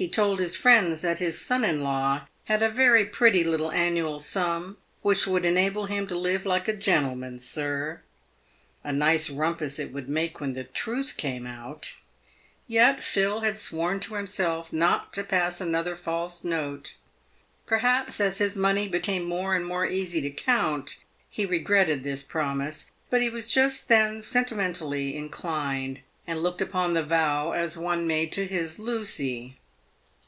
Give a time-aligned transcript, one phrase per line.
[0.00, 4.20] He told his friends that" his son in law had a very pretty little annual
[4.20, 8.02] sum, which would enable him to live like a gentleman, sir."
[8.84, 11.94] A nice rumpus it would make when the truth came out!
[12.68, 16.94] Yet Phil had sworn to himself not to pass another false note.
[17.66, 20.98] Perhaps as his money became more and more easy to count,
[21.28, 22.92] he re gretted this promise.
[23.10, 28.30] But he was just then sentimentally inclined, and looked upon the vow as one made
[28.34, 29.56] to his Lucy.